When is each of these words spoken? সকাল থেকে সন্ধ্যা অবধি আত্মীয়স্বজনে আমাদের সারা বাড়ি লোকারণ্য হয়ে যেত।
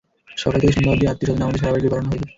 সকাল 0.41 0.59
থেকে 0.61 0.73
সন্ধ্যা 0.75 0.93
অবধি 0.93 1.05
আত্মীয়স্বজনে 1.11 1.45
আমাদের 1.45 1.61
সারা 1.61 1.73
বাড়ি 1.73 1.85
লোকারণ্য 1.85 2.09
হয়ে 2.11 2.21
যেত। 2.21 2.29